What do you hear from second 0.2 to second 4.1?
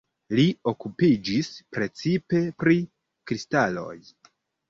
Li okupiĝis precipe pri kristaloj.